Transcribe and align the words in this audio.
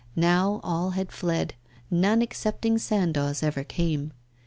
Now 0.15 0.61
all 0.63 0.89
had 0.97 1.11
fled; 1.11 1.53
none 1.91 2.23
excepting 2.23 2.79
Sandoz 2.79 3.43
ever 3.43 3.63
came. 3.63 4.13